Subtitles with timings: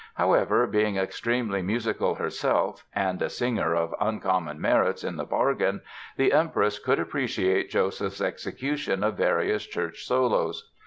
[0.15, 5.81] However, being extremely musical herself, and a singer of uncommon merits in the bargain,
[6.17, 10.71] the Empress could appreciate Joseph's execution of various church solos.